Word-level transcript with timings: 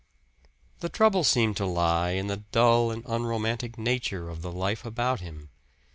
The 0.79 0.89
trouble 0.89 1.23
seemed 1.23 1.57
to 1.57 1.65
lie 1.67 2.13
in 2.13 2.25
the 2.25 2.37
dull 2.37 2.89
and 2.89 3.05
unromantic 3.05 3.77
nature 3.77 4.29
of 4.29 4.41
the 4.41 4.51
life 4.51 4.83
about 4.83 5.19
him. 5.19 5.51